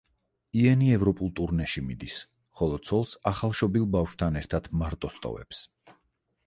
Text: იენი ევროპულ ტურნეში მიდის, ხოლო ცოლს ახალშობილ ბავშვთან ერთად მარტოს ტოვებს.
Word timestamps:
იენი 0.61 0.87
ევროპულ 0.95 1.29
ტურნეში 1.39 1.83
მიდის, 1.89 2.15
ხოლო 2.61 2.81
ცოლს 2.89 3.13
ახალშობილ 3.33 3.87
ბავშვთან 3.97 4.43
ერთად 4.43 4.73
მარტოს 4.83 5.21
ტოვებს. 5.27 5.63